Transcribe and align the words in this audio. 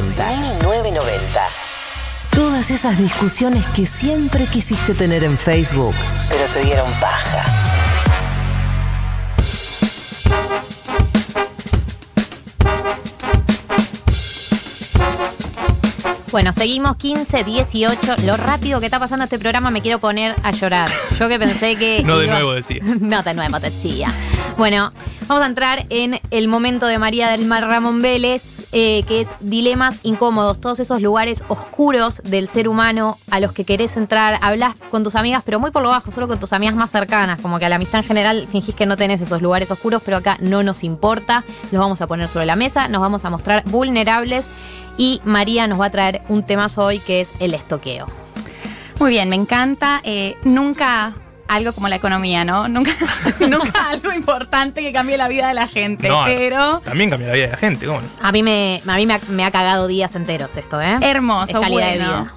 1990. 0.00 0.60
1990. 0.68 1.40
Todas 2.34 2.70
esas 2.70 2.98
discusiones 2.98 3.64
que 3.66 3.86
siempre 3.86 4.46
quisiste 4.46 4.94
tener 4.94 5.22
en 5.22 5.38
Facebook, 5.38 5.94
pero 6.28 6.44
te 6.52 6.64
dieron 6.64 6.90
paja. 7.00 7.44
Bueno, 16.34 16.52
seguimos 16.52 16.96
15, 16.96 17.44
18. 17.44 18.16
Lo 18.26 18.36
rápido 18.36 18.80
que 18.80 18.86
está 18.86 18.98
pasando 18.98 19.22
este 19.22 19.38
programa 19.38 19.70
me 19.70 19.80
quiero 19.80 20.00
poner 20.00 20.34
a 20.42 20.50
llorar. 20.50 20.90
Yo 21.16 21.28
que 21.28 21.38
pensé 21.38 21.76
que. 21.76 22.02
No 22.04 22.18
de 22.18 22.26
nuevo, 22.26 22.54
decía. 22.54 22.80
no 23.00 23.22
de 23.22 23.34
nuevo, 23.34 23.60
te 23.60 23.70
decía. 23.70 24.12
Bueno, 24.58 24.92
vamos 25.28 25.44
a 25.44 25.46
entrar 25.46 25.86
en 25.90 26.20
el 26.32 26.48
momento 26.48 26.86
de 26.86 26.98
María 26.98 27.30
del 27.30 27.44
Mar 27.44 27.62
Ramón 27.68 28.02
Vélez, 28.02 28.42
eh, 28.76 29.04
que 29.06 29.20
es 29.20 29.28
dilemas 29.38 30.00
incómodos, 30.02 30.60
todos 30.60 30.80
esos 30.80 31.00
lugares 31.00 31.44
oscuros 31.46 32.20
del 32.24 32.48
ser 32.48 32.66
humano 32.68 33.18
a 33.30 33.38
los 33.38 33.52
que 33.52 33.64
querés 33.64 33.96
entrar. 33.96 34.36
Hablas 34.42 34.74
con 34.90 35.04
tus 35.04 35.14
amigas, 35.14 35.44
pero 35.46 35.60
muy 35.60 35.70
por 35.70 35.82
lo 35.82 35.90
bajo, 35.90 36.10
solo 36.10 36.26
con 36.26 36.40
tus 36.40 36.52
amigas 36.52 36.74
más 36.74 36.90
cercanas. 36.90 37.40
Como 37.40 37.60
que 37.60 37.66
a 37.66 37.68
la 37.68 37.76
amistad 37.76 38.00
en 38.00 38.08
general 38.08 38.48
fingís 38.50 38.74
que 38.74 38.84
no 38.84 38.96
tenés 38.96 39.20
esos 39.20 39.40
lugares 39.40 39.70
oscuros, 39.70 40.02
pero 40.04 40.16
acá 40.16 40.38
no 40.40 40.64
nos 40.64 40.82
importa. 40.82 41.44
Los 41.70 41.80
vamos 41.80 42.00
a 42.00 42.08
poner 42.08 42.28
sobre 42.28 42.46
la 42.46 42.56
mesa, 42.56 42.88
nos 42.88 43.00
vamos 43.00 43.24
a 43.24 43.30
mostrar 43.30 43.62
vulnerables 43.66 44.50
y 44.98 45.20
María 45.24 45.68
nos 45.68 45.80
va 45.80 45.86
a 45.86 45.90
traer 45.90 46.22
un 46.28 46.44
temazo 46.44 46.84
hoy 46.84 46.98
que 46.98 47.20
es 47.20 47.32
el 47.38 47.54
estoqueo. 47.54 48.06
Muy 48.98 49.10
bien, 49.10 49.28
me 49.28 49.36
encanta. 49.36 50.00
Eh, 50.02 50.36
nunca 50.42 51.14
algo 51.54 51.72
como 51.72 51.88
la 51.88 51.96
economía, 51.96 52.44
¿no? 52.44 52.68
Nunca, 52.74 52.92
nunca 53.40 53.88
algo 53.90 54.12
importante 54.12 54.80
que 54.80 54.92
cambie 54.92 55.16
la 55.16 55.28
vida 55.28 55.48
de 55.48 55.54
la 55.54 55.66
gente. 55.66 56.08
pero. 56.24 56.80
También 56.84 57.10
cambia 57.10 57.28
la 57.28 57.34
vida 57.34 57.46
de 57.46 57.52
la 57.52 57.58
gente, 57.58 57.86
¿cómo 57.86 58.00
A 58.20 58.32
mí 58.32 58.42
me, 58.42 58.82
a 58.86 58.96
mí 58.96 59.06
me 59.06 59.44
ha, 59.44 59.50
cagado 59.50 59.86
días 59.86 60.14
enteros 60.16 60.56
esto, 60.56 60.80
¿eh? 60.80 60.98
Hermoso, 61.00 61.60
calidad 61.60 61.90
de 61.90 61.98
vida 61.98 62.34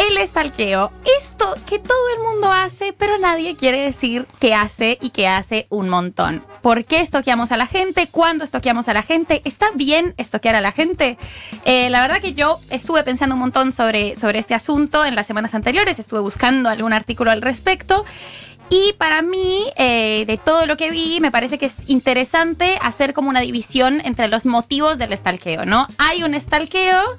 el 0.00 0.16
estalqueo. 0.16 0.90
Esto 1.18 1.54
que 1.68 1.78
todo 1.78 2.08
el 2.16 2.22
mundo 2.22 2.50
hace, 2.50 2.94
pero 2.94 3.18
nadie 3.18 3.54
quiere 3.54 3.82
decir 3.82 4.26
que 4.38 4.54
hace 4.54 4.98
y 5.00 5.10
que 5.10 5.28
hace 5.28 5.66
un 5.68 5.90
montón. 5.90 6.42
¿Por 6.62 6.86
qué 6.86 7.00
estoqueamos 7.00 7.52
a 7.52 7.58
la 7.58 7.66
gente? 7.66 8.08
¿Cuándo 8.10 8.44
estoqueamos 8.44 8.88
a 8.88 8.94
la 8.94 9.02
gente? 9.02 9.42
¿Está 9.44 9.66
bien 9.74 10.14
estoquear 10.16 10.54
a 10.54 10.62
la 10.62 10.72
gente? 10.72 11.18
Eh, 11.66 11.90
la 11.90 12.00
verdad 12.00 12.20
que 12.20 12.32
yo 12.32 12.60
estuve 12.70 13.02
pensando 13.02 13.34
un 13.34 13.40
montón 13.40 13.72
sobre, 13.72 14.16
sobre 14.16 14.38
este 14.38 14.54
asunto 14.54 15.04
en 15.04 15.14
las 15.14 15.26
semanas 15.26 15.54
anteriores, 15.54 15.98
estuve 15.98 16.20
buscando 16.20 16.70
algún 16.70 16.94
artículo 16.94 17.30
al 17.30 17.42
respecto. 17.42 18.06
Y 18.70 18.94
para 18.94 19.20
mí, 19.20 19.64
eh, 19.76 20.24
de 20.26 20.38
todo 20.38 20.64
lo 20.64 20.76
que 20.76 20.90
vi, 20.90 21.20
me 21.20 21.32
parece 21.32 21.58
que 21.58 21.66
es 21.66 21.82
interesante 21.88 22.78
hacer 22.80 23.12
como 23.12 23.28
una 23.28 23.40
división 23.40 24.00
entre 24.04 24.28
los 24.28 24.46
motivos 24.46 24.96
del 24.96 25.12
estalqueo, 25.12 25.66
¿no? 25.66 25.88
Hay 25.98 26.22
un 26.22 26.34
estalqueo 26.34 27.18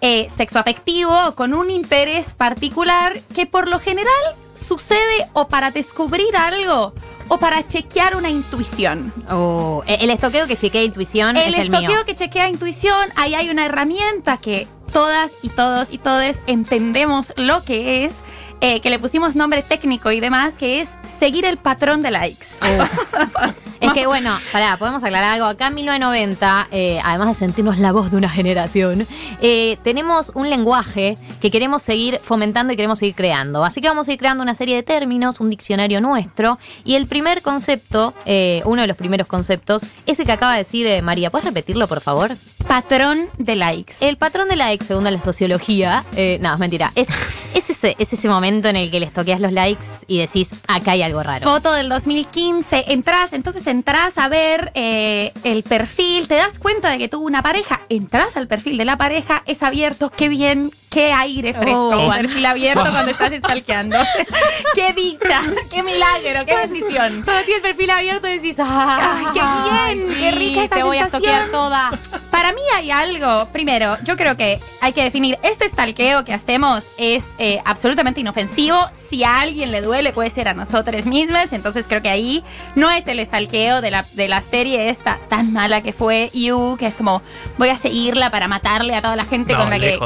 eh, 0.00 0.28
sexoafectivo 0.30 1.34
con 1.34 1.54
un 1.54 1.70
interés 1.70 2.34
particular 2.34 3.18
que 3.34 3.46
por 3.46 3.68
lo 3.68 3.78
general 3.78 4.12
sucede 4.54 5.26
o 5.32 5.48
para 5.48 5.70
descubrir 5.70 6.36
algo 6.36 6.92
o 7.28 7.38
para 7.38 7.66
chequear 7.66 8.16
una 8.16 8.30
intuición. 8.30 9.12
Oh, 9.30 9.82
el 9.86 10.10
estoqueo 10.10 10.46
que 10.46 10.56
chequea 10.56 10.82
intuición 10.82 11.36
el 11.36 11.54
es 11.54 11.60
el 11.60 11.70
mío. 11.70 11.78
El 11.78 11.84
estoqueo 11.84 12.04
que 12.06 12.14
chequea 12.14 12.48
intuición, 12.48 13.10
ahí 13.16 13.34
hay 13.34 13.50
una 13.50 13.66
herramienta 13.66 14.38
que 14.38 14.66
todas 14.92 15.32
y 15.42 15.50
todos 15.50 15.92
y 15.92 15.98
todes 15.98 16.40
entendemos 16.46 17.32
lo 17.36 17.62
que 17.62 18.04
es, 18.04 18.22
eh, 18.60 18.80
que 18.80 18.90
le 18.90 18.98
pusimos 18.98 19.36
nombre 19.36 19.62
técnico 19.62 20.10
y 20.10 20.20
demás, 20.20 20.54
que 20.58 20.80
es 20.80 20.88
seguir 21.18 21.44
el 21.44 21.58
patrón 21.58 22.02
de 22.02 22.10
likes. 22.10 22.46
Oh. 22.62 23.52
Es 23.80 23.92
que 23.92 24.06
bueno, 24.06 24.38
pará, 24.52 24.76
podemos 24.76 25.04
aclarar 25.04 25.34
algo. 25.34 25.46
Acá 25.46 25.68
en 25.68 25.74
1990, 25.76 26.68
eh, 26.72 27.00
además 27.04 27.28
de 27.28 27.34
sentirnos 27.34 27.78
la 27.78 27.92
voz 27.92 28.10
de 28.10 28.16
una 28.16 28.28
generación, 28.28 29.06
eh, 29.40 29.78
tenemos 29.84 30.32
un 30.34 30.50
lenguaje 30.50 31.16
que 31.40 31.50
queremos 31.50 31.82
seguir 31.82 32.20
fomentando 32.22 32.72
y 32.72 32.76
queremos 32.76 32.98
seguir 32.98 33.14
creando. 33.14 33.64
Así 33.64 33.80
que 33.80 33.88
vamos 33.88 34.08
a 34.08 34.12
ir 34.12 34.18
creando 34.18 34.42
una 34.42 34.54
serie 34.54 34.76
de 34.76 34.82
términos, 34.82 35.40
un 35.40 35.50
diccionario 35.50 36.00
nuestro. 36.00 36.58
Y 36.84 36.94
el 36.94 37.06
primer 37.06 37.42
concepto, 37.42 38.14
eh, 38.26 38.62
uno 38.64 38.82
de 38.82 38.88
los 38.88 38.96
primeros 38.96 39.28
conceptos, 39.28 39.82
ese 40.06 40.24
que 40.24 40.32
acaba 40.32 40.52
de 40.52 40.58
decir 40.58 41.02
María. 41.02 41.30
¿Puedes 41.30 41.46
repetirlo, 41.46 41.86
por 41.86 42.00
favor? 42.00 42.36
Patrón 42.66 43.28
de 43.38 43.56
likes. 43.56 43.94
El 44.00 44.16
patrón 44.16 44.48
de 44.48 44.56
likes, 44.56 44.84
según 44.84 45.04
la 45.04 45.20
sociología, 45.20 46.04
no, 46.40 46.52
es 46.52 46.58
mentira. 46.58 46.92
Es, 46.94 47.08
es, 47.54 47.70
ese, 47.70 47.96
es 47.98 48.12
ese 48.12 48.28
momento 48.28 48.68
en 48.68 48.76
el 48.76 48.90
que 48.90 49.00
les 49.00 49.12
toqueas 49.12 49.40
los 49.40 49.52
likes 49.52 49.84
y 50.06 50.18
decís, 50.18 50.54
acá 50.66 50.92
hay 50.92 51.02
algo 51.02 51.22
raro. 51.22 51.44
Foto 51.44 51.72
del 51.72 51.88
2015, 51.88 52.84
entras, 52.88 53.32
entonces 53.32 53.67
entras 53.68 54.18
a 54.18 54.28
ver 54.28 54.72
eh, 54.74 55.32
el 55.44 55.62
perfil, 55.62 56.26
te 56.26 56.34
das 56.34 56.58
cuenta 56.58 56.90
de 56.90 56.98
que 56.98 57.08
tuvo 57.08 57.24
una 57.24 57.42
pareja, 57.42 57.80
entras 57.88 58.36
al 58.36 58.48
perfil 58.48 58.76
de 58.76 58.84
la 58.84 58.96
pareja, 58.96 59.42
es 59.46 59.62
abierto, 59.62 60.10
qué 60.10 60.28
bien, 60.28 60.72
qué 60.88 61.12
aire 61.12 61.54
fresco, 61.54 62.06
oh. 62.06 62.10
perfil 62.10 62.46
abierto 62.46 62.84
cuando 62.90 63.10
estás 63.10 63.32
stalkeando. 63.32 63.98
qué 64.74 64.92
dicha, 64.92 65.42
qué 65.70 65.82
milagro, 65.82 66.46
qué 66.46 66.56
bendición. 66.56 67.22
Cuando 67.24 67.44
tienes 67.44 67.62
perfil 67.62 67.90
abierto 67.90 68.26
decís, 68.26 68.56
¡ay, 68.58 69.26
qué 69.34 69.40
bien! 69.40 70.14
¡Qué 70.14 70.30
rica 70.32 70.64
esta 70.64 70.76
Te 70.76 70.82
voy 70.82 70.98
a 70.98 71.08
toquear 71.08 71.48
toda. 71.50 71.98
Para 72.30 72.52
mí 72.52 72.62
hay 72.74 72.90
algo, 72.90 73.48
primero, 73.52 73.96
yo 74.04 74.16
creo 74.16 74.36
que 74.36 74.60
hay 74.80 74.92
que 74.92 75.02
definir, 75.02 75.38
este 75.42 75.68
stalkeo 75.68 76.24
que 76.24 76.32
hacemos 76.32 76.84
es 76.96 77.24
eh, 77.38 77.60
absolutamente 77.64 78.20
inofensivo. 78.20 78.76
Si 78.94 79.24
a 79.24 79.40
alguien 79.40 79.72
le 79.72 79.80
duele, 79.80 80.12
puede 80.12 80.30
ser 80.30 80.48
a 80.48 80.54
nosotros 80.54 81.06
mismas, 81.06 81.52
entonces 81.52 81.86
creo 81.88 82.02
que 82.02 82.10
ahí 82.10 82.44
no 82.74 82.90
es 82.90 83.06
el 83.06 83.24
stalkeo 83.24 83.80
de 83.80 83.90
la, 83.90 84.04
de 84.14 84.28
la 84.28 84.42
serie 84.42 84.88
esta 84.88 85.18
tan 85.28 85.52
mala 85.52 85.82
que 85.82 85.92
fue 85.92 86.30
You, 86.32 86.76
que 86.78 86.86
es 86.86 86.94
como, 86.94 87.22
voy 87.56 87.68
a 87.68 87.76
seguirla 87.76 88.30
para 88.30 88.48
matarle 88.48 88.94
a 88.94 89.02
toda 89.02 89.16
la 89.16 89.24
gente 89.24 89.54
con 89.54 89.70
la 89.70 89.78
que... 89.78 89.98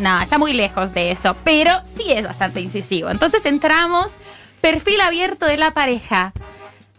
No, 0.00 0.20
está 0.30 0.38
muy 0.38 0.52
lejos 0.52 0.94
de 0.94 1.10
eso, 1.10 1.36
pero 1.42 1.72
sí 1.82 2.12
es 2.12 2.24
bastante 2.24 2.60
incisivo. 2.60 3.10
Entonces 3.10 3.44
entramos, 3.46 4.12
perfil 4.60 5.00
abierto 5.00 5.44
de 5.44 5.56
la 5.56 5.72
pareja. 5.72 6.32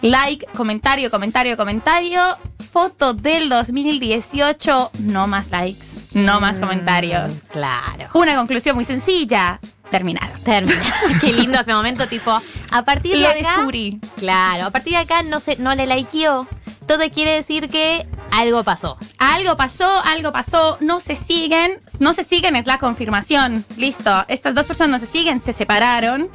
Like, 0.02 0.48
comentario, 0.48 1.10
comentario, 1.10 1.56
comentario. 1.56 2.38
Foto 2.74 3.14
del 3.14 3.48
2018. 3.48 4.92
No 5.00 5.28
más 5.28 5.50
likes, 5.50 5.86
no 6.12 6.42
más 6.42 6.58
mm, 6.58 6.60
comentarios. 6.60 7.34
Claro. 7.54 8.10
Una 8.16 8.36
conclusión 8.36 8.76
muy 8.76 8.84
sencilla. 8.84 9.62
Terminar. 9.90 10.38
Terminar. 10.40 10.84
Qué 11.22 11.32
lindo 11.32 11.58
ese 11.58 11.74
momento, 11.74 12.08
tipo, 12.08 12.38
a 12.72 12.82
partir 12.84 13.14
de 13.14 13.20
Lo 13.22 13.30
acá. 13.30 13.38
descubrí. 13.38 14.02
Claro, 14.18 14.66
a 14.66 14.72
partir 14.72 14.92
de 14.92 15.00
acá 15.00 15.24
no, 15.24 15.40
se, 15.40 15.56
no 15.56 15.74
le 15.74 15.88
likeó. 15.88 16.48
Entonces 16.82 17.12
quiere 17.14 17.32
decir 17.32 17.70
que 17.70 18.06
algo 18.32 18.64
pasó. 18.64 18.98
Algo 19.18 19.58
pasó, 19.58 19.90
algo 20.04 20.32
pasó, 20.32 20.78
no 20.80 21.00
se 21.00 21.16
siguen. 21.16 21.80
No 22.00 22.14
se 22.14 22.24
siguen 22.24 22.56
es 22.56 22.66
la 22.66 22.80
confirmación. 22.80 23.66
Listo. 23.78 24.26
Estas 24.28 24.56
dos 24.56 24.66
personas 24.66 25.00
no 25.02 25.06
se 25.06 25.12
siguen, 25.12 25.40
se 25.40 25.54
separaron. 25.54 26.30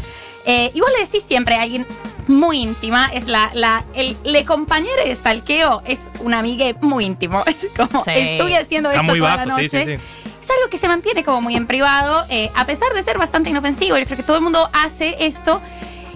Eh, 0.44 0.70
igual 0.74 0.92
le 0.96 1.04
decís 1.04 1.24
siempre 1.26 1.56
a 1.56 1.62
alguien 1.62 1.84
muy 2.28 2.58
íntima, 2.58 3.06
es 3.12 3.26
la, 3.26 3.50
la, 3.52 3.84
el 3.94 4.16
le 4.24 4.44
compañero 4.44 4.96
de 5.04 5.14
stalkeo 5.14 5.82
es 5.84 6.00
una 6.20 6.38
amiga 6.38 6.66
muy 6.80 7.04
íntimo. 7.04 7.42
Es 7.46 7.66
como, 7.76 8.04
estoy 8.06 8.54
haciendo 8.54 8.90
esto 8.90 9.14
toda 9.14 9.36
la 9.36 9.46
noche. 9.46 9.94
es 9.94 10.50
algo 10.50 10.70
que 10.70 10.78
se 10.78 10.86
mantiene 10.86 11.24
como 11.24 11.40
muy 11.40 11.56
en 11.56 11.66
privado, 11.66 12.24
eh, 12.28 12.50
a 12.54 12.64
pesar 12.64 12.92
de 12.94 13.02
ser 13.02 13.18
bastante 13.18 13.50
inofensivo. 13.50 13.96
Yo 13.98 14.04
creo 14.04 14.16
que 14.16 14.22
todo 14.22 14.36
el 14.36 14.42
mundo 14.42 14.68
hace 14.72 15.16
esto. 15.26 15.60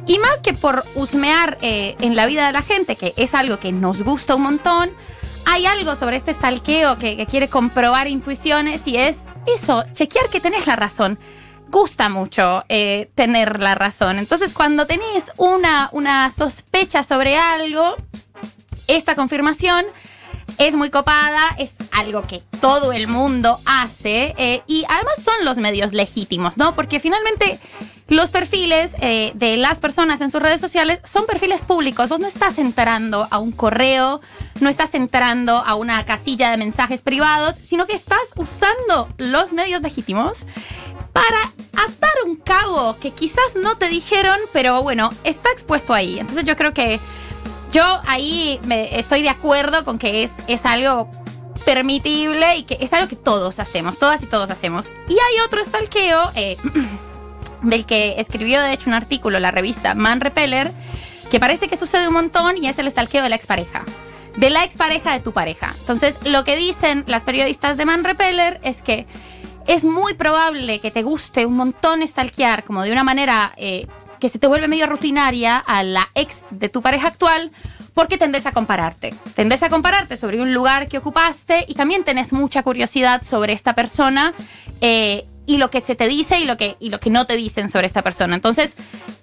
Y 0.06 0.18
más 0.18 0.38
que 0.38 0.54
por 0.54 0.84
husmear 0.94 1.58
eh, 1.60 1.96
en 2.00 2.16
la 2.16 2.26
vida 2.26 2.46
de 2.46 2.52
la 2.52 2.62
gente, 2.62 2.96
que 2.96 3.12
es 3.16 3.34
algo 3.34 3.58
que 3.58 3.72
nos 3.72 4.02
gusta 4.02 4.34
un 4.34 4.42
montón, 4.42 4.90
hay 5.46 5.66
algo 5.66 5.96
sobre 5.96 6.16
este 6.16 6.32
stalkeo 6.32 6.96
que, 6.96 7.16
que 7.16 7.26
quiere 7.26 7.48
comprobar 7.48 8.08
intuiciones 8.08 8.86
y 8.86 8.96
es 8.96 9.26
eso, 9.46 9.84
chequear 9.92 10.28
que 10.28 10.40
tenés 10.40 10.66
la 10.66 10.76
razón 10.76 11.18
gusta 11.70 12.08
mucho 12.08 12.64
eh, 12.68 13.10
tener 13.14 13.60
la 13.60 13.74
razón. 13.74 14.18
Entonces, 14.18 14.52
cuando 14.52 14.86
tenés 14.86 15.32
una, 15.36 15.88
una 15.92 16.30
sospecha 16.30 17.02
sobre 17.02 17.36
algo, 17.36 17.94
esta 18.86 19.14
confirmación 19.14 19.86
es 20.58 20.74
muy 20.74 20.90
copada, 20.90 21.54
es 21.58 21.76
algo 21.92 22.22
que 22.22 22.42
todo 22.60 22.92
el 22.92 23.08
mundo 23.08 23.60
hace 23.64 24.34
eh, 24.36 24.62
y 24.66 24.84
además 24.88 25.14
son 25.22 25.44
los 25.44 25.56
medios 25.58 25.92
legítimos, 25.92 26.56
¿no? 26.56 26.74
Porque 26.74 27.00
finalmente 27.00 27.58
los 28.10 28.30
perfiles 28.30 28.96
eh, 29.00 29.30
de 29.34 29.56
las 29.56 29.78
personas 29.78 30.20
en 30.20 30.32
sus 30.32 30.42
redes 30.42 30.60
sociales 30.60 31.00
son 31.04 31.26
perfiles 31.26 31.60
públicos. 31.60 32.08
Vos 32.08 32.18
no 32.18 32.26
estás 32.26 32.58
entrando 32.58 33.28
a 33.30 33.38
un 33.38 33.52
correo, 33.52 34.20
no 34.60 34.68
estás 34.68 34.94
entrando 34.94 35.56
a 35.56 35.76
una 35.76 36.04
casilla 36.04 36.50
de 36.50 36.56
mensajes 36.56 37.02
privados, 37.02 37.54
sino 37.62 37.86
que 37.86 37.94
estás 37.94 38.18
usando 38.34 39.08
los 39.16 39.52
medios 39.52 39.80
legítimos 39.82 40.46
para 41.12 41.52
atar 41.72 42.10
un 42.26 42.36
cabo 42.36 42.96
que 43.00 43.12
quizás 43.12 43.54
no 43.54 43.76
te 43.76 43.88
dijeron, 43.88 44.36
pero 44.52 44.82
bueno, 44.82 45.10
está 45.22 45.50
expuesto 45.52 45.94
ahí. 45.94 46.18
Entonces 46.18 46.44
yo 46.44 46.56
creo 46.56 46.74
que 46.74 46.98
yo 47.72 47.84
ahí 48.06 48.60
me 48.64 48.98
estoy 48.98 49.22
de 49.22 49.28
acuerdo 49.28 49.84
con 49.84 49.98
que 49.98 50.24
es, 50.24 50.32
es 50.46 50.64
algo 50.64 51.10
permitible 51.64 52.56
y 52.56 52.62
que 52.64 52.78
es 52.80 52.92
algo 52.92 53.08
que 53.08 53.16
todos 53.16 53.58
hacemos, 53.58 53.98
todas 53.98 54.22
y 54.22 54.26
todos 54.26 54.50
hacemos. 54.50 54.92
Y 55.08 55.12
hay 55.12 55.40
otro 55.46 55.64
stalkeo 55.64 56.30
eh, 56.34 56.56
del 57.62 57.86
que 57.86 58.16
escribió 58.18 58.60
de 58.62 58.72
hecho 58.72 58.88
un 58.88 58.94
artículo 58.94 59.38
la 59.38 59.50
revista 59.50 59.94
Man 59.94 60.20
Repeller 60.20 60.70
que 61.30 61.38
parece 61.38 61.68
que 61.68 61.76
sucede 61.76 62.08
un 62.08 62.14
montón 62.14 62.56
y 62.56 62.68
es 62.68 62.78
el 62.78 62.90
stalkeo 62.90 63.22
de 63.22 63.28
la 63.28 63.36
expareja. 63.36 63.84
de 64.36 64.50
la 64.50 64.64
expareja 64.64 65.12
de 65.12 65.20
tu 65.20 65.32
pareja. 65.32 65.74
Entonces, 65.80 66.18
lo 66.24 66.44
que 66.44 66.56
dicen 66.56 67.04
las 67.06 67.24
periodistas 67.24 67.76
de 67.76 67.84
Man 67.84 68.04
Repeller 68.04 68.60
es 68.62 68.80
que 68.80 69.06
es 69.66 69.84
muy 69.84 70.14
probable 70.14 70.78
que 70.78 70.90
te 70.90 71.02
guste 71.02 71.46
un 71.46 71.56
montón 71.56 72.06
stalkear 72.06 72.64
como 72.64 72.82
de 72.82 72.92
una 72.92 73.04
manera 73.04 73.52
eh, 73.56 73.86
que 74.20 74.28
se 74.28 74.38
te 74.38 74.46
vuelve 74.46 74.68
medio 74.68 74.86
rutinaria 74.86 75.56
a 75.58 75.82
la 75.82 76.08
ex 76.14 76.44
de 76.50 76.68
tu 76.68 76.82
pareja 76.82 77.08
actual 77.08 77.50
porque 77.94 78.18
tendés 78.18 78.46
a 78.46 78.52
compararte. 78.52 79.14
Tendés 79.34 79.62
a 79.62 79.68
compararte 79.68 80.16
sobre 80.16 80.40
un 80.40 80.54
lugar 80.54 80.88
que 80.88 80.98
ocupaste 80.98 81.64
y 81.66 81.74
también 81.74 82.04
tenés 82.04 82.32
mucha 82.32 82.62
curiosidad 82.62 83.22
sobre 83.24 83.52
esta 83.52 83.74
persona 83.74 84.32
eh, 84.80 85.26
y 85.46 85.56
lo 85.56 85.70
que 85.70 85.80
se 85.80 85.96
te 85.96 86.06
dice 86.06 86.38
y 86.38 86.44
lo 86.44 86.56
que, 86.56 86.76
y 86.78 86.90
lo 86.90 86.98
que 86.98 87.10
no 87.10 87.26
te 87.26 87.36
dicen 87.36 87.68
sobre 87.68 87.86
esta 87.86 88.02
persona. 88.02 88.36
Entonces, 88.36 88.76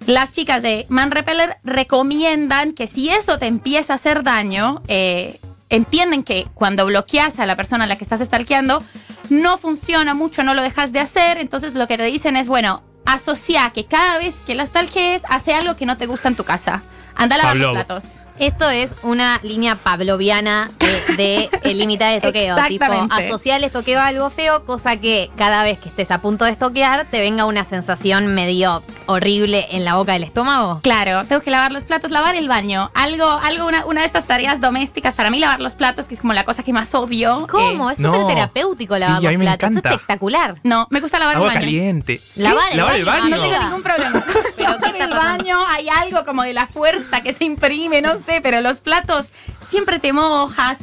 las 0.06 0.32
chicas 0.32 0.62
de 0.62 0.84
Man 0.88 1.10
Repeller 1.10 1.56
recomiendan 1.64 2.72
que 2.72 2.86
si 2.86 3.08
eso 3.08 3.38
te 3.38 3.46
empieza 3.46 3.94
a 3.94 3.96
hacer 3.96 4.22
daño, 4.22 4.82
eh, 4.88 5.40
entienden 5.70 6.22
que 6.22 6.46
cuando 6.54 6.84
bloqueas 6.86 7.40
a 7.40 7.46
la 7.46 7.56
persona 7.56 7.84
a 7.84 7.86
la 7.86 7.96
que 7.96 8.04
estás 8.04 8.20
stalkeando, 8.20 8.82
no 9.30 9.58
funciona 9.58 10.14
mucho, 10.14 10.42
no 10.42 10.54
lo 10.54 10.62
dejas 10.62 10.92
de 10.92 11.00
hacer. 11.00 11.38
Entonces, 11.38 11.74
lo 11.74 11.86
que 11.86 11.96
te 11.96 12.04
dicen 12.04 12.36
es, 12.36 12.48
bueno, 12.48 12.82
asocia 13.08 13.70
que 13.70 13.86
cada 13.86 14.18
vez 14.18 14.34
que 14.46 14.54
la 14.54 14.66
stalkees, 14.66 15.22
hace 15.28 15.54
algo 15.54 15.76
que 15.76 15.86
no 15.86 15.96
te 15.96 16.06
gusta 16.06 16.28
en 16.28 16.36
tu 16.36 16.44
casa. 16.44 16.82
Anda 17.14 17.36
a 17.36 17.38
lavar 17.38 17.56
los 17.56 17.72
platos. 17.72 18.04
Esto 18.38 18.70
es 18.70 18.94
una 19.02 19.40
línea 19.42 19.74
pavloviana 19.74 20.70
de, 20.78 21.16
de 21.16 21.50
el 21.62 21.78
límite 21.78 22.04
de 22.04 22.16
estoqueo. 22.16 22.54
tipo, 22.54 22.84
Exactamente. 22.84 23.14
asociar 23.14 23.58
el 23.58 23.64
estoqueo 23.64 23.98
a 23.98 24.06
algo 24.06 24.30
feo, 24.30 24.64
cosa 24.64 24.98
que 24.98 25.30
cada 25.36 25.64
vez 25.64 25.80
que 25.80 25.88
estés 25.88 26.10
a 26.12 26.20
punto 26.20 26.44
de 26.44 26.52
estoquear 26.52 27.10
te 27.10 27.20
venga 27.20 27.46
una 27.46 27.64
sensación 27.64 28.28
medio 28.28 28.82
horrible 29.08 29.66
en 29.70 29.84
la 29.84 29.94
boca 29.96 30.12
del 30.12 30.22
estómago. 30.24 30.80
Claro, 30.82 31.24
tengo 31.26 31.42
que 31.42 31.50
lavar 31.50 31.72
los 31.72 31.84
platos, 31.84 32.10
lavar 32.10 32.36
el 32.36 32.48
baño. 32.48 32.90
Algo, 32.94 33.24
algo 33.28 33.66
una, 33.66 33.84
una 33.86 34.00
de 34.02 34.06
estas 34.06 34.26
tareas 34.26 34.60
domésticas. 34.60 35.14
Para 35.14 35.30
mí, 35.30 35.38
lavar 35.38 35.60
los 35.60 35.74
platos, 35.74 36.06
que 36.06 36.14
es 36.14 36.20
como 36.20 36.32
la 36.34 36.44
cosa 36.44 36.62
que 36.62 36.72
más 36.72 36.94
odio. 36.94 37.46
¿Cómo? 37.50 37.90
Eh, 37.90 37.94
es 37.94 37.98
súper 37.98 38.20
no. 38.20 38.26
terapéutico 38.26 38.94
Sí, 38.94 39.00
lavar 39.00 39.16
a 39.18 39.20
los 39.20 39.30
mí 39.30 39.38
me 39.38 39.44
platos. 39.46 39.70
encanta. 39.70 39.88
Es 39.88 39.94
espectacular. 39.94 40.54
no, 40.62 40.86
me 40.90 41.00
gusta 41.00 41.18
lavar 41.18 41.36
Agua 41.36 41.48
el 41.48 41.54
baño. 41.54 41.60
caliente. 41.66 42.20
Lavar 42.36 42.70
el 42.72 42.76
¿Lavar 42.76 42.94
el 42.96 43.04
baño, 43.04 43.22
baño? 43.22 43.36
No 43.36 43.42
tengo 43.42 43.62
ningún 43.64 43.82
problema. 43.82 44.22
Pero 44.56 44.78
¿qué 44.78 44.86
en 44.90 45.02
el 45.02 45.10
baño 45.10 45.58
hay 45.68 45.88
algo 45.88 46.24
como 46.24 46.42
de 46.42 46.52
la 46.54 46.66
fuerza 46.66 47.22
que 47.22 47.32
se 47.32 47.44
imprime, 47.44 48.02
no 48.02 48.18
sé, 48.18 48.40
pero 48.42 48.60
los 48.60 48.80
platos 48.80 49.26
siempre 49.60 49.98
te 49.98 50.12
mojas. 50.12 50.78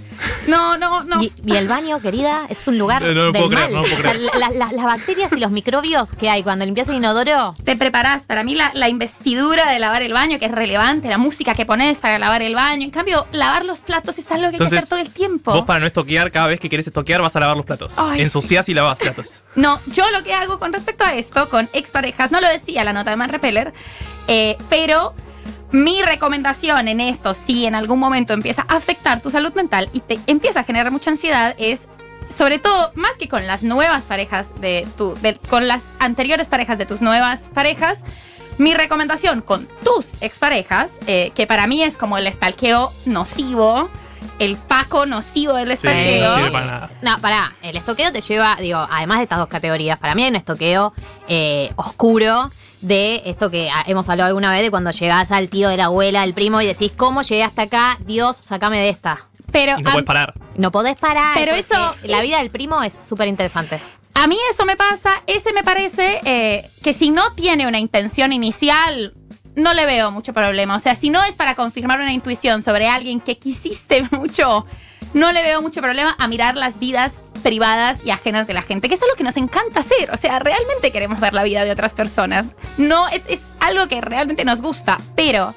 No, 0.48 0.78
no, 0.78 1.04
no. 1.04 1.22
Y, 1.22 1.34
y 1.46 1.56
el 1.56 1.68
baño, 1.68 2.00
querida, 2.02 2.46
es 2.50 2.68
un 2.68 2.78
lugar 2.78 3.02
No, 3.02 3.10
no 3.10 3.14
lo 3.14 3.24
del 3.26 3.32
puedo 3.34 3.50
creer, 3.50 3.64
mal. 3.66 3.74
no 3.74 3.82
lo 3.82 3.84
puedo 3.84 3.98
O 4.00 4.02
sea, 4.02 4.12
creer. 4.12 4.32
la- 4.40 4.50
la- 4.50 4.72
las 4.72 4.86
bacterias 4.86 5.32
y 5.34 5.40
los 5.40 5.52
microbios 5.52 6.14
que 6.14 6.30
hay 6.30 6.44
cuando 6.44 6.66
limpias 6.66 6.88
el 6.90 6.96
inodoro. 6.96 7.54
Te 7.64 7.76
Para 8.24 8.44
mí, 8.44 8.56
la, 8.56 8.72
la 8.74 8.90
investidura 8.90 9.70
de 9.72 9.80
lavar 9.80 10.02
el 10.02 10.14
baño, 10.14 10.40
que 10.40 10.46
es 10.46 10.52
relevante, 10.52 11.08
la 11.10 11.18
música 11.18 11.56
que 11.56 11.66
pones 11.66 12.00
para 12.00 12.20
lavar 12.20 12.42
el 12.42 12.56
baño. 12.56 12.84
En 12.84 12.92
cambio, 12.92 13.28
lavar 13.32 13.66
los 13.66 13.82
platos 13.82 14.18
es 14.18 14.32
algo 14.32 14.50
que 14.50 14.56
hay 14.56 14.70
que 14.70 14.76
hacer 14.78 14.88
todo 14.88 15.00
el 15.00 15.12
tiempo. 15.12 15.54
Vos 15.54 15.66
para 15.66 15.80
no 15.80 15.88
estoquear, 15.88 16.32
cada 16.32 16.48
vez 16.48 16.60
que 16.60 16.70
querés 16.70 16.88
estoquear 16.88 17.22
vas 17.22 17.36
a 17.36 17.40
lavar 17.40 17.58
los 17.58 17.66
platos. 17.66 17.94
Ay, 17.98 18.22
Ensuciás 18.22 18.70
y 18.70 18.74
lavas 18.74 19.00
platos. 19.00 19.42
No, 19.56 19.80
yo 19.94 20.04
lo 20.12 20.22
que 20.26 20.34
hago 20.34 20.60
con 20.60 20.74
respecto 20.74 21.06
a 21.06 21.14
esto, 21.14 21.48
con 21.48 21.70
exparejas, 21.72 22.30
no 22.30 22.42
lo 22.42 22.50
decía 22.50 22.84
la 22.84 22.92
nota 22.92 23.12
de 23.12 23.16
Man 23.16 23.30
Repeller, 23.30 23.74
eh, 24.28 24.58
pero 24.70 25.14
mi 25.72 26.02
recomendación 26.02 26.88
en 26.90 27.00
esto, 27.00 27.34
si 27.36 27.66
en 27.66 27.74
algún 27.74 28.00
momento 28.00 28.34
empieza 28.34 28.66
a 28.68 28.76
afectar 28.76 29.22
tu 29.22 29.32
salud 29.32 29.54
mental 29.54 29.90
y 29.94 30.02
te 30.02 30.20
empieza 30.28 30.60
a 30.60 30.64
generar 30.64 30.92
mucha 30.92 31.12
ansiedad, 31.12 31.56
es 31.58 31.88
sobre 32.30 32.60
todo, 32.60 32.92
más 32.96 33.18
que 33.18 33.28
con 33.30 33.46
las 33.48 33.64
nuevas 33.64 34.06
parejas 34.06 34.48
de 34.60 34.88
tu, 34.98 35.14
de- 35.16 35.36
con 35.50 35.68
las 35.68 35.86
anteriores 36.00 36.48
parejas 36.48 36.78
de 36.78 36.86
tus 36.86 37.02
nuevas 37.02 37.50
parejas, 37.54 38.04
mi 38.58 38.74
recomendación 38.74 39.42
con 39.42 39.68
tus 39.84 40.14
exparejas, 40.22 41.00
eh, 41.08 41.32
que 41.36 41.46
para 41.48 41.68
mí 41.68 41.84
es 41.84 41.98
como 41.98 42.18
el 42.18 42.26
estalqueo 42.28 42.92
nocivo, 43.06 43.90
el 44.40 44.56
paco 44.58 45.06
nocivo 45.06 45.54
del 45.54 45.68
Sí, 45.68 45.74
estalqueo. 45.88 46.30
no 46.30 46.36
sirve 46.38 46.52
para 46.52 46.66
nada. 46.66 46.90
No, 47.02 47.20
pará, 47.20 47.56
el 47.62 47.76
estoqueo 47.78 48.12
te 48.12 48.22
lleva, 48.22 48.56
digo, 48.58 48.80
además 48.90 49.18
de 49.20 49.24
estas 49.24 49.40
dos 49.40 49.48
categorías, 49.50 50.00
para 50.00 50.16
mí 50.16 50.24
hay 50.24 50.30
un 50.30 50.36
estoqueo 50.38 50.94
eh, 51.28 51.72
oscuro 51.76 52.52
de 52.82 53.22
esto 53.26 53.50
que 53.52 53.70
hemos 53.88 54.08
hablado 54.10 54.28
alguna 54.30 54.52
vez 54.52 54.62
de 54.62 54.70
cuando 54.72 54.92
llegás 54.92 55.32
al 55.32 55.50
tío 55.50 55.70
de 55.70 55.78
la 55.78 55.86
abuela, 55.86 56.22
al 56.22 56.34
primo 56.34 56.62
y 56.62 56.66
decís, 56.66 56.92
¿cómo 56.96 57.22
llegué 57.24 57.44
hasta 57.44 57.64
acá? 57.64 57.98
Dios, 58.06 58.38
sacame 58.38 58.80
de 58.80 58.90
esta. 58.90 59.26
Pero 59.56 59.80
Y 59.80 59.84
no 59.84 59.92
puedes 59.92 60.06
parar. 60.06 60.34
No 60.58 60.72
podés 60.72 60.98
parar. 60.98 61.34
Pero 61.34 61.54
eso 61.54 61.96
La 62.04 62.22
vida 62.22 62.40
del 62.40 62.52
primo 62.52 62.84
es 62.84 63.00
súper 63.02 63.30
interesante. 63.30 63.80
A 64.14 64.28
mí 64.28 64.38
eso 64.52 64.66
me 64.66 64.76
pasa, 64.76 65.24
ese 65.28 65.54
me 65.54 65.64
parece 65.64 66.22
eh, 66.26 66.70
que 66.84 66.94
si 66.94 67.10
no 67.10 67.34
tiene 67.34 67.68
una 67.68 67.80
intención 67.80 68.34
inicial, 68.34 69.14
no 69.56 69.74
le 69.74 69.86
veo 69.86 70.12
mucho 70.12 70.34
problema. 70.34 70.76
O 70.76 70.80
sea, 70.80 70.96
si 70.96 71.10
no 71.10 71.24
es 71.24 71.36
para 71.36 71.56
confirmar 71.56 72.00
una 72.00 72.12
intuición 72.12 72.64
sobre 72.64 72.88
alguien 72.88 73.22
que 73.22 73.38
quisiste 73.38 74.04
mucho, 74.12 74.66
no 75.14 75.32
le 75.32 75.42
veo 75.42 75.62
mucho 75.62 75.82
problema 75.82 76.16
a 76.20 76.28
mirar 76.28 76.56
las 76.56 76.80
vidas 76.80 77.22
privadas 77.42 78.06
y 78.06 78.10
ajenas 78.10 78.48
de 78.48 78.54
la 78.54 78.62
gente, 78.62 78.90
que 78.90 78.96
es 78.96 79.02
algo 79.02 79.16
que 79.16 79.24
nos 79.24 79.38
encanta 79.38 79.82
hacer. 79.82 80.12
O 80.12 80.18
sea, 80.18 80.40
realmente 80.40 80.92
queremos 80.92 81.20
ver 81.22 81.34
la 81.34 81.44
vida 81.44 81.64
de 81.64 81.72
otras 81.72 81.94
personas. 81.94 82.56
No, 82.78 83.08
es, 83.08 83.24
es 83.28 83.54
algo 83.60 83.88
que 83.88 84.02
realmente 84.02 84.44
nos 84.44 84.62
gusta, 84.62 84.98
pero 85.16 85.54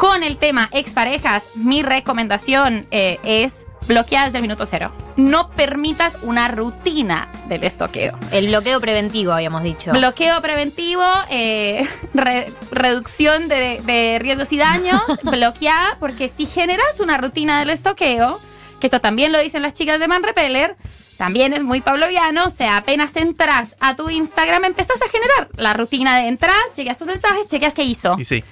con 0.00 0.22
el 0.22 0.38
tema 0.38 0.70
exparejas, 0.72 1.44
mi 1.56 1.82
recomendación 1.82 2.86
eh, 2.90 3.18
es 3.22 3.66
bloquear 3.86 4.24
desde 4.26 4.38
el 4.38 4.42
minuto 4.42 4.64
cero. 4.64 4.92
No 5.16 5.50
permitas 5.50 6.16
una 6.22 6.48
rutina 6.48 7.28
del 7.48 7.64
estoqueo. 7.64 8.18
El 8.32 8.46
bloqueo 8.48 8.80
preventivo, 8.80 9.32
habíamos 9.32 9.62
dicho. 9.62 9.92
Bloqueo 9.92 10.40
preventivo, 10.40 11.02
eh, 11.28 11.86
re- 12.14 12.50
reducción 12.70 13.48
de, 13.48 13.82
de 13.84 14.18
riesgos 14.20 14.50
y 14.52 14.56
daños, 14.56 15.02
bloquea, 15.22 15.98
porque 16.00 16.28
si 16.30 16.46
generas 16.46 16.98
una 17.00 17.18
rutina 17.18 17.58
del 17.60 17.68
estoqueo, 17.68 18.40
que 18.80 18.86
esto 18.86 19.00
también 19.02 19.32
lo 19.32 19.40
dicen 19.40 19.60
las 19.60 19.74
chicas 19.74 20.00
de 20.00 20.08
Man 20.08 20.22
Repeller, 20.22 20.76
también 21.18 21.52
es 21.52 21.62
muy 21.62 21.82
pavloviano, 21.82 22.46
o 22.46 22.50
sea, 22.50 22.78
apenas 22.78 23.14
entras 23.16 23.76
a 23.80 23.94
tu 23.96 24.08
Instagram, 24.08 24.64
empezás 24.64 25.02
a 25.02 25.08
generar 25.10 25.48
la 25.56 25.74
rutina 25.74 26.16
de 26.16 26.28
entras, 26.28 26.56
chequeas 26.74 26.96
tus 26.96 27.06
mensajes, 27.06 27.46
chequeas 27.48 27.74
qué 27.74 27.82
hizo. 27.82 28.16
Y 28.18 28.24
sí. 28.24 28.42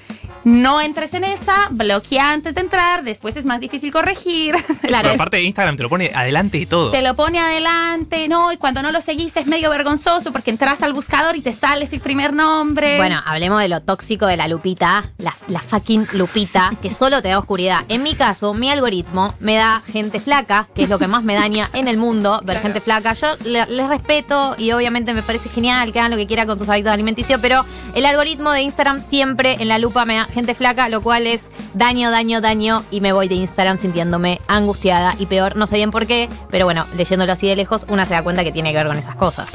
No 0.49 0.81
entres 0.81 1.12
en 1.12 1.25
esa, 1.25 1.69
bloquea 1.71 2.33
antes 2.33 2.55
de 2.55 2.62
entrar, 2.62 3.05
después 3.05 3.37
es 3.37 3.45
más 3.45 3.61
difícil 3.61 3.93
corregir. 3.93 4.55
Claro, 4.89 5.03
Pero 5.11 5.15
aparte 5.17 5.37
de 5.39 5.43
Instagram 5.43 5.77
te 5.77 5.83
lo 5.83 5.91
pone 5.91 6.11
adelante 6.15 6.59
de 6.61 6.65
todo. 6.67 6.91
Te 6.91 7.03
lo 7.03 7.15
pone 7.15 7.39
adelante, 7.39 8.27
no, 8.29 8.53
y 8.53 8.56
cuando 8.56 8.81
no 8.81 8.91
lo 8.91 9.00
seguís 9.03 9.37
es 9.37 9.47
medio 9.47 9.69
vergonzoso 9.69 10.33
porque 10.33 10.50
entras 10.50 10.81
al 10.83 10.95
buscador 10.95 11.37
y 11.37 11.43
te 11.43 11.53
sales 11.53 11.93
el 11.93 12.00
primer 12.00 12.33
nombre. 12.33 12.97
Bueno, 12.97 13.21
hablemos 13.27 13.61
de 13.61 13.69
lo 13.69 13.83
tóxico 13.83 14.25
de 14.27 14.39
la 14.39 14.49
lupita, 14.49 15.11
la, 15.19 15.37
la 15.49 15.61
fucking 15.61 16.06
lupita, 16.12 16.71
que 16.81 16.91
solo 16.91 17.21
te 17.21 17.29
da 17.29 17.39
oscuridad. 17.39 17.81
En 17.89 18.03
mi 18.03 18.15
caso, 18.15 18.55
mi 18.55 18.71
algoritmo 18.71 19.35
me 19.41 19.56
da 19.56 19.83
gente 19.93 20.21
flaca, 20.21 20.69
que 20.75 20.85
es 20.85 20.89
lo 20.89 20.99
que 20.99 21.06
más 21.09 21.23
me 21.23 21.35
daña 21.35 21.69
en 21.75 21.87
el 21.87 21.99
mundo, 21.99 22.41
ver 22.44 22.61
gente 22.62 22.81
flaca. 22.81 23.12
Yo 23.12 23.37
le- 23.44 23.67
les 23.67 23.89
respeto 23.89 24.55
y 24.56 24.73
obviamente 24.73 25.12
me 25.12 25.23
parece 25.23 25.51
genial 25.51 25.93
que 25.93 25.99
hagan 25.99 26.13
lo 26.13 26.17
que 26.17 26.27
quieran 26.27 26.46
con 26.46 26.58
sus 26.58 26.69
hábitos 26.70 26.93
alimenticios, 26.93 27.41
pero 27.43 27.65
el 27.94 28.06
algoritmo 28.06 28.53
de 28.53 28.63
Instagram 28.63 29.01
siempre 29.01 29.56
en 29.61 29.69
la 29.69 29.79
lupa 29.79 30.05
me 30.06 30.15
da 30.17 30.25
gente 30.39 30.55
flaca, 30.55 30.89
lo 30.89 31.03
cual 31.03 31.27
es 31.27 31.51
daño, 31.75 32.13
daño, 32.13 32.41
daño, 32.41 32.85
y 32.93 33.01
me 33.01 33.13
voy 33.13 33.27
de 33.27 33.35
Instagram 33.35 33.77
sintiéndome 33.77 34.41
angustiada 34.47 35.17
y 35.19 35.27
peor, 35.27 35.57
no 35.57 35.67
sé 35.67 35.75
bien 35.75 35.91
por 35.91 36.07
qué, 36.07 36.29
pero 36.49 36.65
bueno, 36.65 36.87
leyéndolo 36.97 37.33
así 37.33 37.49
de 37.49 37.57
lejos, 37.57 37.87
una 37.89 38.07
se 38.07 38.15
da 38.15 38.23
cuenta 38.23 38.45
que 38.45 38.53
tiene 38.53 38.71
que 38.71 38.77
ver 38.77 38.87
con 38.87 38.97
esas 38.97 39.17
cosas. 39.17 39.49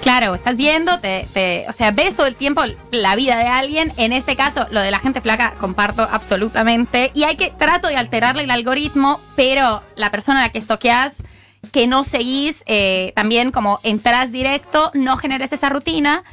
Claro, 0.00 0.34
estás 0.34 0.56
viendo, 0.56 0.98
te, 1.00 1.66
o 1.68 1.72
sea, 1.72 1.90
ves 1.90 2.16
todo 2.16 2.26
el 2.26 2.34
tiempo 2.34 2.62
la 2.90 3.14
vida 3.14 3.36
de 3.36 3.46
alguien. 3.46 3.92
En 3.98 4.14
este 4.14 4.36
caso, 4.36 4.66
lo 4.70 4.80
de 4.80 4.90
la 4.90 4.98
gente 5.00 5.20
flaca, 5.20 5.54
comparto 5.60 6.02
absolutamente. 6.02 7.12
Y 7.14 7.24
hay 7.24 7.36
que, 7.36 7.50
trato 7.50 7.88
de 7.88 7.96
alterarle 7.96 8.44
el 8.44 8.50
algoritmo, 8.50 9.20
pero 9.36 9.82
la 9.94 10.10
persona 10.10 10.40
a 10.40 10.42
la 10.44 10.48
que 10.48 10.58
estoqueas, 10.58 11.22
que 11.72 11.86
no 11.86 12.04
seguís, 12.04 12.64
eh, 12.66 13.12
también 13.14 13.52
como 13.52 13.80
entras 13.82 14.32
directo, 14.32 14.90
no 14.94 15.18
generes 15.18 15.52
esa 15.52 15.68
rutina. 15.68 16.24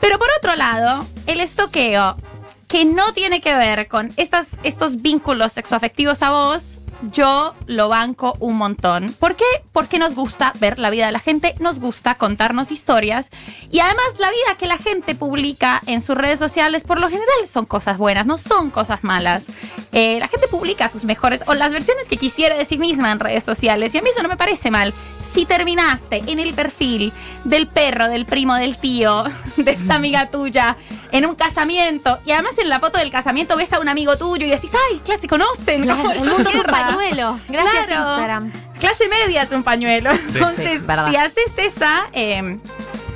Pero 0.00 0.18
por 0.18 0.28
otro 0.38 0.54
lado, 0.56 1.04
el 1.26 1.40
estoqueo, 1.40 2.16
que 2.70 2.84
no 2.84 3.12
tiene 3.12 3.40
que 3.40 3.54
ver 3.56 3.88
con 3.88 4.10
estos 4.16 5.02
vínculos 5.02 5.52
sexoafectivos 5.52 6.22
a 6.22 6.30
vos, 6.30 6.78
yo 7.12 7.54
lo 7.66 7.88
banco 7.88 8.36
un 8.40 8.56
montón. 8.56 9.12
¿Por 9.18 9.34
qué? 9.34 9.44
Porque 9.72 9.98
nos 9.98 10.14
gusta 10.14 10.52
ver 10.60 10.78
la 10.78 10.90
vida 10.90 11.06
de 11.06 11.12
la 11.12 11.18
gente, 11.18 11.54
nos 11.58 11.80
gusta 11.80 12.14
contarnos 12.16 12.70
historias 12.70 13.30
y 13.70 13.80
además 13.80 14.04
la 14.18 14.28
vida 14.28 14.56
que 14.58 14.66
la 14.66 14.78
gente 14.78 15.14
publica 15.14 15.82
en 15.86 16.02
sus 16.02 16.16
redes 16.16 16.38
sociales 16.38 16.84
por 16.84 17.00
lo 17.00 17.08
general 17.08 17.46
son 17.46 17.64
cosas 17.64 17.98
buenas, 17.98 18.26
no 18.26 18.38
son 18.38 18.70
cosas 18.70 19.02
malas. 19.02 19.46
Eh, 19.92 20.18
la 20.20 20.28
gente 20.28 20.46
publica 20.48 20.88
sus 20.88 21.04
mejores 21.04 21.42
o 21.46 21.54
las 21.54 21.72
versiones 21.72 22.08
que 22.08 22.18
quisiera 22.18 22.56
de 22.56 22.66
sí 22.66 22.78
misma 22.78 23.10
en 23.10 23.20
redes 23.20 23.44
sociales 23.44 23.94
y 23.94 23.98
a 23.98 24.02
mí 24.02 24.10
eso 24.10 24.22
no 24.22 24.28
me 24.28 24.36
parece 24.36 24.70
mal. 24.70 24.94
Si 25.20 25.44
terminaste 25.44 26.22
en 26.26 26.38
el 26.38 26.54
perfil 26.54 27.12
del 27.44 27.66
perro, 27.66 28.08
del 28.08 28.26
primo, 28.26 28.54
del 28.54 28.78
tío, 28.78 29.24
de 29.56 29.70
esta 29.70 29.94
amiga 29.94 30.30
tuya, 30.30 30.76
en 31.12 31.26
un 31.26 31.34
casamiento 31.34 32.18
y 32.24 32.32
además 32.32 32.58
en 32.58 32.68
la 32.68 32.80
foto 32.80 32.98
del 32.98 33.10
casamiento 33.10 33.56
ves 33.56 33.72
a 33.72 33.80
un 33.80 33.88
amigo 33.88 34.16
tuyo 34.16 34.46
y 34.46 34.50
decís, 34.50 34.70
ay, 34.90 35.00
claro, 35.04 35.20
se 35.20 35.28
conocen. 35.28 35.82
Claro, 35.82 35.98
como 36.00 36.12
el 36.12 36.18
mundo 36.20 36.36
es 36.36 36.46
un 36.46 36.52
tierra". 36.52 36.72
pañuelo. 36.88 37.40
Gracias, 37.48 37.86
Claro. 37.86 38.08
Instagram. 38.10 38.52
Clase 38.80 39.08
media 39.08 39.42
es 39.42 39.52
un 39.52 39.62
pañuelo. 39.62 40.10
Entonces, 40.10 40.80
sí, 40.82 40.86
si 41.10 41.16
haces 41.16 41.58
esa, 41.58 42.06
eh, 42.12 42.58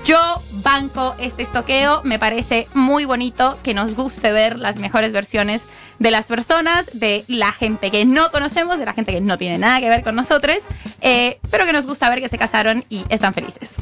yo 0.05 0.19
banco 0.63 1.15
este 1.19 1.43
estoqueo. 1.43 2.03
Me 2.05 2.19
parece 2.19 2.69
muy 2.75 3.05
bonito 3.07 3.59
que 3.63 3.73
nos 3.75 3.95
guste 3.95 4.33
ver 4.33 4.59
las 4.59 4.77
mejores 4.77 5.13
versiones 5.13 5.63
de 5.99 6.11
las 6.11 6.27
personas, 6.27 6.91
de 6.93 7.25
la 7.29 7.53
gente 7.53 7.91
que 7.91 8.05
no 8.05 8.31
conocemos, 8.33 8.79
de 8.79 8.85
la 8.85 8.93
gente 8.95 9.13
que 9.13 9.21
no 9.21 9.39
tiene 9.39 9.59
nada 9.59 9.81
que 9.81 9.89
ver 9.89 10.03
con 10.03 10.15
nosotros, 10.17 10.59
eh, 11.01 11.39
pero 11.51 11.65
que 11.67 11.73
nos 11.73 11.87
gusta 11.87 12.11
ver 12.11 12.21
que 12.21 12.29
se 12.29 12.37
casaron 12.37 12.85
y 12.91 13.05
están 13.09 13.33
felices. 13.33 13.75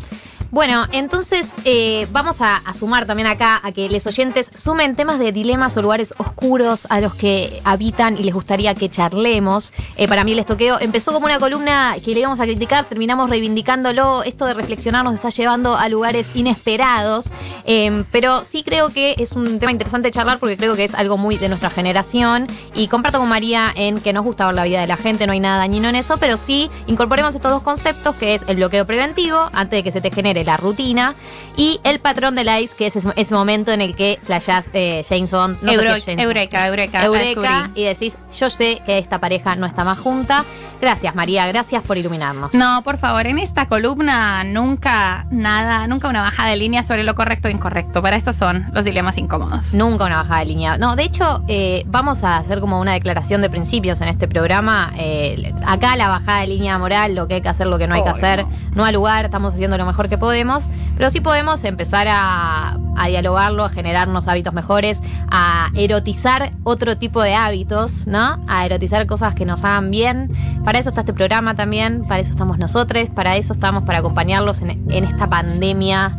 Bueno, 0.52 0.84
entonces 0.92 1.54
eh, 1.64 2.06
vamos 2.12 2.42
a, 2.42 2.60
sumar 2.78 3.06
también 3.06 3.26
acá 3.26 3.58
a 3.62 3.72
que 3.72 3.88
los 3.88 4.06
oyentes 4.06 4.50
sumen 4.54 4.94
temas 4.94 5.18
de 5.18 5.32
dilemas 5.32 5.74
o 5.78 5.82
lugares 5.82 6.12
oscuros 6.18 6.86
a 6.90 7.00
los 7.00 7.14
que 7.14 7.62
habitan 7.64 8.18
y 8.18 8.22
les 8.22 8.34
gustaría 8.34 8.74
que 8.74 8.90
charlemos. 8.90 9.72
Eh, 9.96 10.06
para 10.08 10.24
mí 10.24 10.32
el 10.32 10.40
estoqueo 10.40 10.78
empezó 10.78 11.14
como 11.14 11.24
una 11.24 11.38
columna 11.38 11.96
que 12.04 12.12
le 12.12 12.20
íbamos 12.20 12.38
a 12.38 12.44
criticar, 12.44 12.84
terminamos 12.84 13.30
reivindicándolo. 13.30 14.24
Esto 14.24 14.44
de 14.44 14.52
reflexionar 14.52 15.04
nos 15.04 15.14
está 15.14 15.30
llevando 15.30 15.74
a 15.74 15.88
lugares 15.88 16.28
inesperados. 16.34 17.30
Eh, 17.64 18.04
pero 18.12 18.44
sí 18.44 18.62
creo 18.62 18.90
que 18.90 19.14
es 19.16 19.32
un 19.32 19.58
tema 19.58 19.72
interesante 19.72 20.10
charlar 20.10 20.38
porque 20.38 20.58
creo 20.58 20.76
que 20.76 20.84
es 20.84 20.94
algo 20.94 21.16
muy 21.16 21.38
de 21.38 21.48
nuestra 21.48 21.70
generación. 21.70 22.46
Y 22.74 22.88
comparto 22.88 23.20
con 23.20 23.28
María 23.30 23.72
en 23.74 23.98
que 24.02 24.12
nos 24.12 24.22
gusta 24.22 24.44
ver 24.44 24.54
la 24.54 24.64
vida 24.64 24.82
de 24.82 24.86
la 24.86 24.98
gente, 24.98 25.26
no 25.26 25.32
hay 25.32 25.40
nada 25.40 25.56
dañino 25.56 25.88
en 25.88 25.96
eso, 25.96 26.18
pero 26.18 26.36
sí 26.36 26.70
incorporemos 26.88 27.34
estos 27.34 27.50
dos 27.50 27.62
conceptos 27.62 28.16
que 28.16 28.34
es 28.34 28.44
el 28.48 28.56
bloqueo 28.56 28.86
preventivo 28.86 29.48
antes 29.54 29.78
de 29.78 29.82
que 29.82 29.92
se 29.92 30.02
te 30.02 30.10
genere 30.10 30.41
la 30.44 30.56
rutina 30.56 31.14
y 31.56 31.80
el 31.84 31.98
patrón 32.00 32.34
de 32.34 32.44
likes 32.44 32.72
que 32.76 32.86
es 32.86 32.96
ese, 32.96 33.08
ese 33.16 33.34
momento 33.34 33.72
en 33.72 33.80
el 33.80 33.94
que 33.96 34.18
flashás 34.22 34.64
eh, 34.72 35.02
James 35.08 35.30
Bond, 35.30 35.58
no 35.62 35.72
sé 35.72 35.78
Euro- 35.78 35.92
si 35.94 35.98
es 36.00 36.04
James- 36.06 36.22
eureka, 36.24 36.66
eureka. 36.68 37.04
Eureka 37.04 37.26
descubrí. 37.64 37.80
y 37.82 37.84
decís, 37.84 38.14
yo 38.38 38.50
sé 38.50 38.82
que 38.86 38.98
esta 38.98 39.18
pareja 39.20 39.54
no 39.56 39.66
está 39.66 39.84
más 39.84 39.98
junta. 39.98 40.44
Gracias 40.82 41.14
María, 41.14 41.46
gracias 41.46 41.80
por 41.84 41.96
iluminarnos. 41.96 42.52
No, 42.54 42.82
por 42.82 42.98
favor, 42.98 43.28
en 43.28 43.38
esta 43.38 43.66
columna 43.66 44.42
nunca 44.42 45.26
nada, 45.30 45.86
nunca 45.86 46.08
una 46.08 46.22
bajada 46.22 46.48
de 46.48 46.56
línea 46.56 46.82
sobre 46.82 47.04
lo 47.04 47.14
correcto 47.14 47.46
e 47.46 47.52
incorrecto. 47.52 48.02
Para 48.02 48.16
eso 48.16 48.32
son 48.32 48.66
los 48.72 48.84
dilemas 48.84 49.16
incómodos. 49.16 49.74
Nunca 49.74 50.06
una 50.06 50.16
bajada 50.16 50.40
de 50.40 50.46
línea. 50.46 50.78
No, 50.78 50.96
de 50.96 51.04
hecho, 51.04 51.44
eh, 51.46 51.84
vamos 51.86 52.24
a 52.24 52.36
hacer 52.36 52.58
como 52.58 52.80
una 52.80 52.94
declaración 52.94 53.42
de 53.42 53.48
principios 53.48 54.00
en 54.00 54.08
este 54.08 54.26
programa. 54.26 54.92
Eh, 54.96 55.54
acá 55.64 55.94
la 55.94 56.08
bajada 56.08 56.40
de 56.40 56.48
línea 56.48 56.76
moral, 56.78 57.14
lo 57.14 57.28
que 57.28 57.34
hay 57.34 57.42
que 57.42 57.48
hacer, 57.48 57.68
lo 57.68 57.78
que 57.78 57.86
no 57.86 57.94
hay 57.94 58.02
que 58.02 58.08
hacer, 58.08 58.44
no. 58.74 58.84
al 58.84 58.94
lugar, 58.94 59.26
estamos 59.26 59.54
haciendo 59.54 59.78
lo 59.78 59.86
mejor 59.86 60.08
que 60.08 60.18
podemos, 60.18 60.64
pero 60.96 61.10
sí 61.10 61.20
podemos 61.20 61.64
empezar 61.64 62.06
a, 62.08 62.78
a 62.96 63.08
dialogarlo, 63.08 63.64
a 63.64 63.70
generarnos 63.70 64.28
hábitos 64.28 64.52
mejores, 64.52 65.02
a 65.30 65.70
erotizar 65.74 66.52
otro 66.64 66.96
tipo 66.98 67.22
de 67.22 67.34
hábitos, 67.34 68.06
¿no? 68.06 68.38
A 68.46 68.66
erotizar 68.66 69.06
cosas 69.06 69.34
que 69.34 69.44
nos 69.44 69.64
hagan 69.64 69.90
bien. 69.90 70.30
Para 70.64 70.78
eso 70.78 70.90
está 70.90 71.00
este 71.00 71.12
programa 71.12 71.54
también, 71.54 72.04
para 72.06 72.20
eso 72.20 72.30
estamos 72.30 72.58
nosotros, 72.58 73.08
para 73.14 73.36
eso 73.36 73.52
estamos, 73.52 73.84
para 73.84 73.98
acompañarlos 73.98 74.60
en, 74.60 74.90
en 74.90 75.04
esta 75.04 75.28
pandemia. 75.28 76.16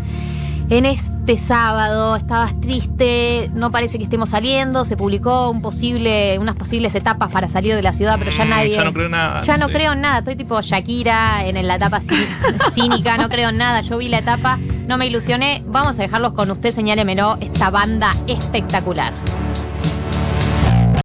En 0.73 0.87
este 0.87 1.37
sábado 1.37 2.15
estabas 2.15 2.59
triste, 2.59 3.51
no 3.53 3.69
parece 3.69 3.99
que 3.99 4.05
estemos 4.05 4.29
saliendo, 4.29 4.85
se 4.85 4.97
publicó 4.97 5.51
un 5.51 5.61
posible, 5.61 6.39
unas 6.39 6.55
posibles 6.55 6.95
etapas 6.95 7.31
para 7.31 7.47
salir 7.47 7.75
de 7.75 7.83
la 7.83 7.93
ciudad, 7.93 8.15
pero 8.17 8.31
ya 8.31 8.43
Mm, 8.43 8.49
nadie. 8.49 8.75
Ya 8.75 8.83
no 8.83 8.91
creo 8.91 9.05
en 9.05 9.11
nada. 9.11 9.41
Ya 9.41 9.57
no 9.57 9.67
creo 9.69 9.93
en 9.93 10.01
nada, 10.01 10.17
estoy 10.19 10.35
tipo 10.35 10.59
Shakira 10.61 11.45
en 11.45 11.67
la 11.67 11.75
etapa 11.75 11.99
cí- 11.99 12.09
cínica, 12.73 13.17
no 13.17 13.29
creo 13.29 13.49
en 13.49 13.57
nada. 13.57 13.81
Yo 13.81 13.99
vi 13.99 14.09
la 14.09 14.17
etapa, 14.17 14.57
no 14.87 14.97
me 14.97 15.05
ilusioné. 15.05 15.61
Vamos 15.67 15.99
a 15.99 16.01
dejarlos 16.01 16.33
con 16.33 16.49
usted, 16.49 16.71
señálemelo, 16.71 17.37
esta 17.39 17.69
banda 17.69 18.11
espectacular. 18.25 19.13